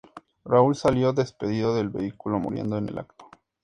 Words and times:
Raúl 0.45 0.73
salió 0.75 1.13
despedido 1.13 1.75
del 1.75 1.89
vehículo 1.89 2.39
muriendo 2.39 2.75
en 2.75 2.89
el 2.89 2.97
acto. 2.97 3.29